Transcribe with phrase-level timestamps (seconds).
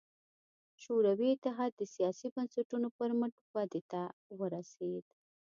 [0.83, 4.01] شوروي اتحاد د سیاسي بنسټونو پر مټ ودې ته
[4.39, 5.05] ورسېد.